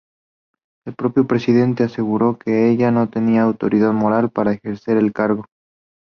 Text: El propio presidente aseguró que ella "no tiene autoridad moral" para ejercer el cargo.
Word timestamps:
El 0.87 0.95
propio 0.95 1.27
presidente 1.27 1.83
aseguró 1.83 2.39
que 2.39 2.71
ella 2.71 2.89
"no 2.89 3.07
tiene 3.09 3.37
autoridad 3.39 3.91
moral" 3.93 4.31
para 4.31 4.53
ejercer 4.53 4.97
el 4.97 5.13
cargo. 5.13 5.45